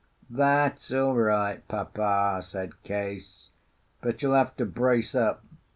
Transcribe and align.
"That's 0.31 0.91
all 0.91 1.13
right, 1.15 1.61
Papa," 1.67 2.39
said 2.41 2.81
Case. 2.81 3.51
"But 4.01 4.23
you'll 4.23 4.33
have 4.33 4.57
to 4.57 4.65
brace 4.65 5.13
up. 5.13 5.43